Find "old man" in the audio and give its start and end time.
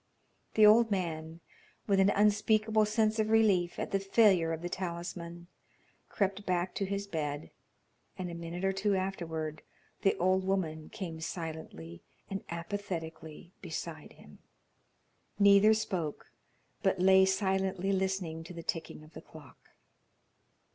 0.65-1.41